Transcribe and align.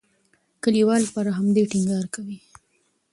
لیکوال 0.73 1.03
پر 1.13 1.25
همدې 1.37 1.63
ټینګار 1.71 2.05
کوي. 2.15 2.37